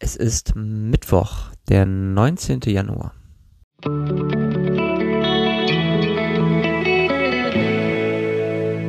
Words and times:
Es 0.00 0.14
ist 0.14 0.54
Mittwoch, 0.54 1.50
der 1.68 1.84
19. 1.84 2.60
Januar. 2.66 3.14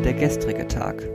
Der 0.04 0.14
gestrige 0.14 0.68
Tag. 0.68 1.10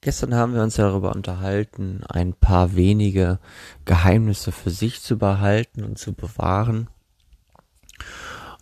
Gestern 0.00 0.36
haben 0.36 0.54
wir 0.54 0.62
uns 0.62 0.76
darüber 0.76 1.12
unterhalten, 1.16 2.04
ein 2.08 2.32
paar 2.32 2.76
wenige 2.76 3.40
Geheimnisse 3.84 4.52
für 4.52 4.70
sich 4.70 5.02
zu 5.02 5.18
behalten 5.18 5.82
und 5.82 5.98
zu 5.98 6.12
bewahren. 6.12 6.88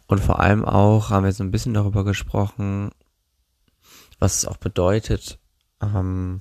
Und 0.06 0.20
vor 0.20 0.40
allem 0.40 0.64
auch 0.64 1.10
haben 1.10 1.24
wir 1.24 1.32
so 1.32 1.44
ein 1.44 1.50
bisschen 1.50 1.74
darüber 1.74 2.02
gesprochen, 2.02 2.92
was 4.18 4.38
es 4.38 4.46
auch 4.46 4.56
bedeutet, 4.56 5.38
ähm, 5.82 6.40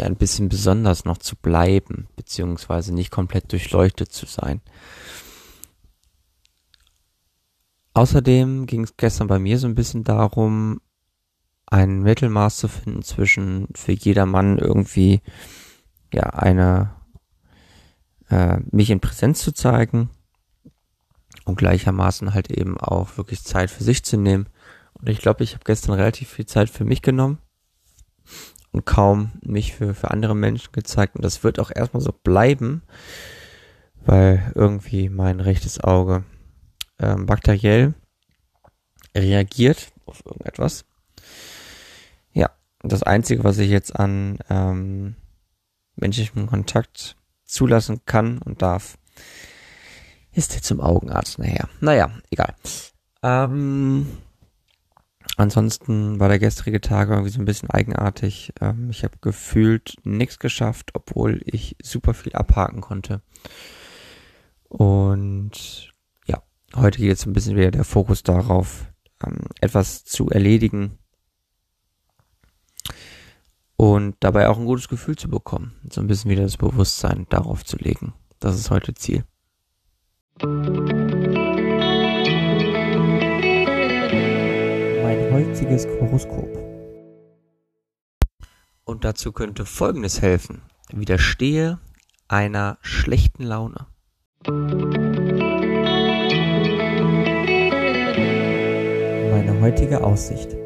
ja 0.00 0.06
ein 0.06 0.16
bisschen 0.16 0.48
besonders 0.48 1.04
noch 1.04 1.18
zu 1.18 1.36
bleiben, 1.36 2.08
beziehungsweise 2.16 2.94
nicht 2.94 3.10
komplett 3.10 3.52
durchleuchtet 3.52 4.12
zu 4.12 4.26
sein. 4.26 4.60
Außerdem 7.94 8.66
ging 8.66 8.84
es 8.84 8.96
gestern 8.96 9.26
bei 9.26 9.38
mir 9.38 9.58
so 9.58 9.66
ein 9.66 9.74
bisschen 9.74 10.04
darum, 10.04 10.80
ein 11.66 12.02
Mittelmaß 12.02 12.56
zu 12.56 12.68
finden 12.68 13.02
zwischen 13.02 13.68
für 13.74 13.92
jedermann 13.92 14.58
irgendwie 14.58 15.20
ja 16.12 16.22
eine 16.22 16.94
äh, 18.30 18.58
mich 18.70 18.90
in 18.90 19.00
Präsenz 19.00 19.40
zu 19.40 19.52
zeigen 19.52 20.10
und 21.44 21.56
gleichermaßen 21.56 22.34
halt 22.34 22.50
eben 22.50 22.78
auch 22.78 23.16
wirklich 23.16 23.42
Zeit 23.42 23.70
für 23.70 23.84
sich 23.84 24.04
zu 24.04 24.16
nehmen. 24.16 24.48
Und 24.94 25.08
ich 25.08 25.18
glaube, 25.18 25.44
ich 25.44 25.54
habe 25.54 25.64
gestern 25.64 25.94
relativ 25.94 26.28
viel 26.28 26.46
Zeit 26.46 26.70
für 26.70 26.84
mich 26.84 27.02
genommen 27.02 27.38
und 28.72 28.84
kaum 28.84 29.32
mich 29.42 29.74
für, 29.74 29.94
für 29.94 30.10
andere 30.10 30.34
Menschen 30.34 30.72
gezeigt. 30.72 31.16
Und 31.16 31.24
das 31.24 31.42
wird 31.44 31.58
auch 31.58 31.70
erstmal 31.74 32.02
so 32.02 32.12
bleiben, 32.12 32.82
weil 34.04 34.52
irgendwie 34.54 35.08
mein 35.08 35.40
rechtes 35.40 35.82
Auge 35.82 36.24
ähm, 36.98 37.26
bakteriell 37.26 37.94
reagiert 39.16 39.92
auf 40.06 40.24
irgendetwas. 40.24 40.84
Ja, 42.32 42.50
das 42.82 43.02
Einzige, 43.02 43.44
was 43.44 43.58
ich 43.58 43.70
jetzt 43.70 43.94
an 43.98 44.38
ähm, 44.48 45.16
menschlichem 45.96 46.46
Kontakt 46.46 47.16
zulassen 47.44 48.02
kann 48.04 48.38
und 48.38 48.62
darf, 48.62 48.98
ist 50.32 50.54
jetzt 50.54 50.66
zum 50.66 50.80
Augenarzt 50.80 51.38
nachher. 51.38 51.68
Naja, 51.80 52.10
egal. 52.30 52.54
Ähm, 53.22 54.06
Ansonsten 55.36 56.18
war 56.18 56.28
der 56.28 56.38
gestrige 56.38 56.80
Tag 56.80 57.10
irgendwie 57.10 57.30
so 57.30 57.38
ein 57.38 57.44
bisschen 57.44 57.70
eigenartig. 57.70 58.52
Ähm, 58.60 58.90
ich 58.90 59.04
habe 59.04 59.18
gefühlt 59.20 59.94
nichts 60.04 60.38
geschafft, 60.38 60.90
obwohl 60.94 61.40
ich 61.44 61.76
super 61.82 62.14
viel 62.14 62.32
abhaken 62.32 62.80
konnte. 62.80 63.22
Und 64.68 65.92
ja, 66.26 66.42
heute 66.74 66.98
geht 66.98 67.08
jetzt 67.08 67.26
ein 67.26 67.32
bisschen 67.32 67.56
wieder 67.56 67.70
der 67.70 67.84
Fokus 67.84 68.22
darauf, 68.22 68.86
ähm, 69.24 69.44
etwas 69.60 70.04
zu 70.04 70.28
erledigen 70.28 70.98
und 73.76 74.16
dabei 74.20 74.48
auch 74.48 74.58
ein 74.58 74.66
gutes 74.66 74.88
Gefühl 74.88 75.16
zu 75.16 75.30
bekommen. 75.30 75.76
So 75.90 76.00
ein 76.00 76.08
bisschen 76.08 76.30
wieder 76.30 76.42
das 76.42 76.56
Bewusstsein 76.56 77.26
darauf 77.30 77.64
zu 77.64 77.76
legen. 77.76 78.12
Das 78.40 78.56
ist 78.56 78.70
heute 78.70 78.92
Ziel. 78.94 79.24
Heutiges 85.78 85.86
Horoskop. 86.00 86.48
Und 88.84 89.04
dazu 89.04 89.32
könnte 89.32 89.64
Folgendes 89.64 90.22
helfen. 90.22 90.62
Widerstehe 90.90 91.78
einer 92.26 92.78
schlechten 92.80 93.44
Laune. 93.44 93.86
Meine 99.30 99.60
heutige 99.60 100.02
Aussicht. 100.02 100.56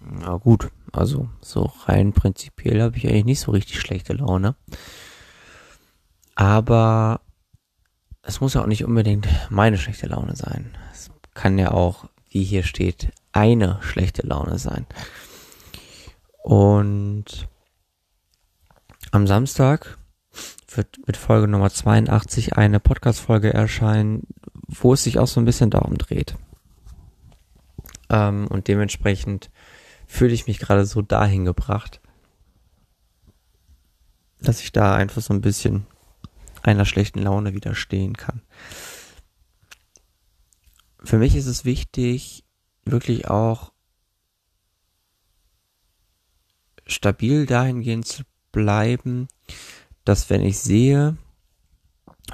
Na 0.00 0.36
gut, 0.36 0.70
also 0.92 1.28
so 1.40 1.72
rein 1.86 2.12
prinzipiell 2.12 2.82
habe 2.82 2.98
ich 2.98 3.08
eigentlich 3.08 3.24
nicht 3.24 3.40
so 3.40 3.52
richtig 3.52 3.80
schlechte 3.80 4.12
Laune. 4.12 4.54
Aber 6.34 7.20
es 8.22 8.40
muss 8.40 8.54
ja 8.54 8.62
auch 8.62 8.66
nicht 8.66 8.84
unbedingt 8.84 9.26
meine 9.50 9.78
schlechte 9.78 10.06
Laune 10.06 10.36
sein. 10.36 10.76
Es 10.92 11.10
kann 11.34 11.58
ja 11.58 11.70
auch 11.72 12.06
wie 12.32 12.44
hier 12.44 12.62
steht, 12.62 13.12
eine 13.32 13.78
schlechte 13.82 14.26
Laune 14.26 14.58
sein. 14.58 14.86
Und 16.42 17.48
am 19.10 19.26
Samstag 19.26 19.98
wird 20.74 21.06
mit 21.06 21.16
Folge 21.16 21.46
Nummer 21.46 21.70
82 21.70 22.56
eine 22.56 22.80
Podcast-Folge 22.80 23.52
erscheinen, 23.52 24.26
wo 24.66 24.94
es 24.94 25.04
sich 25.04 25.18
auch 25.18 25.26
so 25.26 25.40
ein 25.40 25.44
bisschen 25.44 25.70
darum 25.70 25.98
dreht. 25.98 26.36
Ähm, 28.08 28.46
und 28.48 28.68
dementsprechend 28.68 29.50
fühle 30.06 30.32
ich 30.32 30.46
mich 30.46 30.58
gerade 30.58 30.86
so 30.86 31.02
dahin 31.02 31.44
gebracht, 31.44 32.00
dass 34.40 34.60
ich 34.60 34.72
da 34.72 34.94
einfach 34.94 35.20
so 35.20 35.34
ein 35.34 35.42
bisschen 35.42 35.86
einer 36.62 36.86
schlechten 36.86 37.20
Laune 37.20 37.54
widerstehen 37.54 38.16
kann 38.16 38.40
für 41.04 41.18
mich 41.18 41.36
ist 41.36 41.46
es 41.46 41.64
wichtig, 41.64 42.44
wirklich 42.84 43.28
auch 43.28 43.72
stabil 46.86 47.46
dahingehend 47.46 48.06
zu 48.06 48.22
bleiben, 48.50 49.28
dass 50.04 50.30
wenn 50.30 50.42
ich 50.42 50.58
sehe, 50.58 51.16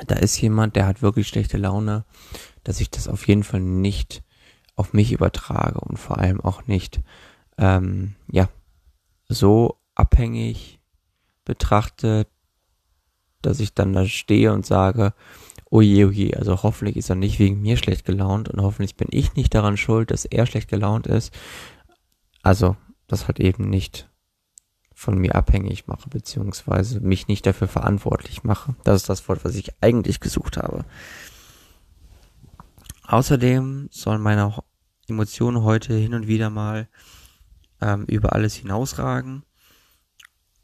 da 0.07 0.17
ist 0.17 0.41
jemand, 0.41 0.77
der 0.77 0.87
hat 0.87 1.03
wirklich 1.03 1.29
schlechte 1.29 1.59
Laune, 1.59 2.05
dass 2.65 2.81
ich 2.81 2.91
das 2.91 3.09
auf 3.09 3.27
jeden 3.29 3.45
Fall 3.45 3.61
nicht 3.61 4.23
auf 4.77 4.93
mich 4.93 5.13
übertrage 5.13 5.81
und 5.81 5.99
vor 5.99 6.19
allem 6.19 6.41
auch 6.41 6.67
nicht, 6.67 7.01
ähm, 7.57 8.15
ja, 8.31 8.49
so 9.29 9.81
abhängig 9.95 10.81
betrachte, 11.45 12.27
dass 13.43 13.61
ich 13.61 13.75
dann 13.75 13.93
da 13.93 14.07
stehe 14.07 14.53
und 14.53 14.65
sage, 14.65 15.15
oje, 15.71 16.07
oje, 16.07 16.37
also 16.37 16.63
hoffentlich 16.63 16.97
ist 16.97 17.11
er 17.11 17.17
nicht 17.17 17.39
wegen 17.39 17.61
mir 17.61 17.77
schlecht 17.77 18.05
gelaunt 18.05 18.49
und 18.49 18.61
hoffentlich 18.63 18.97
bin 18.97 19.09
ich 19.11 19.35
nicht 19.35 19.55
daran 19.55 19.77
schuld, 19.77 20.11
dass 20.11 20.25
er 20.25 20.47
schlecht 20.47 20.69
gelaunt 20.69 21.07
ist. 21.07 21.33
Also, 22.43 22.77
das 23.07 23.27
halt 23.27 23.41
eben 23.41 23.69
nicht 23.69 24.09
von 24.95 25.17
mir 25.17 25.35
abhängig 25.35 25.87
mache, 25.87 26.11
beziehungsweise 26.11 27.01
mich 27.01 27.29
nicht 27.29 27.47
dafür 27.47 27.69
verantwortlich 27.69 28.43
mache. 28.43 28.75
Das 28.85 29.03
ist 29.03 29.09
das 29.09 29.29
Wort, 29.29 29.45
was 29.45 29.55
ich 29.55 29.73
eigentlich 29.81 30.21
gesucht 30.21 30.57
habe. 30.57 30.85
Außerdem 33.07 33.89
sollen 33.91 34.21
meine 34.21 34.55
Emotionen 35.09 35.63
heute 35.63 35.95
hin 35.95 36.15
und 36.15 36.27
wieder 36.27 36.51
mal 36.51 36.89
ähm, 37.81 38.05
über 38.07 38.33
alles 38.33 38.55
hinausragen 38.55 39.45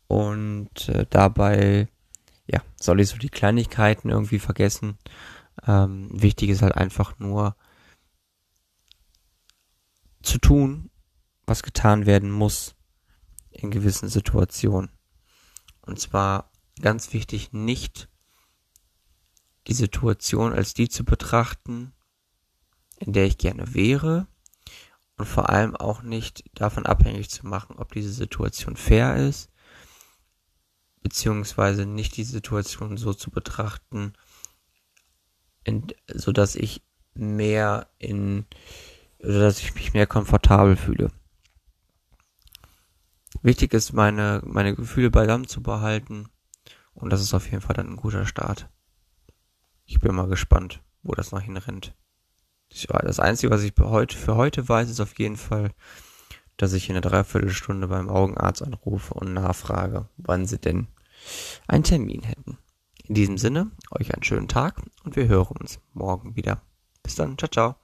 und 0.09 0.89
äh, 0.89 1.07
dabei 1.09 1.89
ja, 2.47 2.63
soll 2.81 3.01
ich 3.01 3.09
so 3.09 3.17
die 3.17 3.31
Kleinigkeiten 3.31 4.11
irgendwie 4.11 4.39
vergessen. 4.39 4.99
Ähm, 5.67 6.09
wichtig 6.11 6.51
ist 6.51 6.63
halt 6.63 6.77
einfach 6.77 7.19
nur 7.19 7.57
zu 10.23 10.39
tun, 10.39 10.91
was 11.47 11.63
getan 11.63 12.07
werden 12.07 12.31
muss 12.31 12.75
in 13.51 13.71
gewissen 13.71 14.09
Situationen. 14.09 14.91
Und 15.83 16.01
zwar 16.01 16.51
ganz 16.81 17.13
wichtig, 17.13 17.53
nicht 17.53 18.09
die 19.67 19.75
Situation 19.75 20.53
als 20.53 20.75
die 20.75 20.89
zu 20.89 21.05
betrachten, 21.05 21.93
in 22.99 23.13
der 23.13 23.27
ich 23.27 23.39
gerne 23.39 23.75
wäre 23.75 24.27
und 25.17 25.27
vor 25.27 25.51
allem 25.51 25.77
auch 25.77 26.03
nicht 26.03 26.45
davon 26.55 26.87
abhängig 26.87 27.31
zu 27.31 27.47
machen, 27.47 27.77
ob 27.77 27.93
diese 27.93 28.13
Situation 28.13 28.77
fair 28.77 29.17
ist 29.17 29.51
beziehungsweise 31.05 31.85
nicht 31.85 32.17
die 32.17 32.25
Situation 32.25 32.97
so 32.97 33.13
zu 33.13 33.31
betrachten, 33.31 34.15
so 36.13 36.33
dass 36.33 36.57
ich 36.57 36.83
mehr 37.15 37.87
in, 37.99 38.47
oder 39.21 39.41
dass 39.41 39.61
ich 39.61 39.75
mich 39.75 39.93
mehr 39.93 40.07
komfortabel 40.07 40.77
fühle. 40.77 41.13
Wichtig 43.43 43.75
ist, 43.75 43.93
meine, 43.93 44.41
meine 44.45 44.75
Gefühle 44.75 45.11
beisammen 45.11 45.47
zu 45.47 45.63
behalten 45.63 46.31
und 46.95 47.11
das 47.11 47.21
ist 47.21 47.35
auf 47.35 47.51
jeden 47.51 47.61
Fall 47.61 47.77
dann 47.77 47.91
ein 47.91 47.97
guter 47.97 48.25
Start. 48.25 48.71
Ich 49.85 50.01
bin 50.01 50.15
mal 50.15 50.29
gespannt, 50.29 50.81
wo 51.03 51.13
das 51.13 51.33
noch 51.33 51.43
hinrennt. 51.43 51.95
Das 52.71 53.21
Einzige, 53.21 53.51
was 53.51 53.63
ich 53.63 53.75
für 53.75 54.37
heute 54.37 54.69
weiß, 54.69 54.89
ist 54.89 55.01
auf 55.01 55.19
jeden 55.19 55.37
Fall, 55.37 55.71
dass 56.57 56.73
ich 56.73 56.89
in 56.89 56.97
einer 56.97 57.03
Dreiviertelstunde 57.03 57.89
beim 57.89 58.09
Augenarzt 58.09 58.63
anrufe 58.63 59.13
und 59.13 59.35
nachfrage, 59.35 60.09
wann 60.17 60.47
sie 60.47 60.59
denn 60.59 60.89
einen 61.67 61.85
Termin 61.85 62.23
hätten. 62.23 62.59
In 63.07 63.15
diesem 63.15 63.39
Sinne, 63.39 63.71
euch 63.91 64.15
einen 64.15 64.23
schönen 64.23 64.49
Tag 64.49 64.83
und 65.05 65.17
wir 65.17 65.29
hören 65.29 65.57
uns 65.59 65.81
morgen 65.93 66.37
wieder. 66.37 66.63
Bis 67.03 67.17
dann, 67.17 67.37
ciao, 67.37 67.51
ciao. 67.51 67.84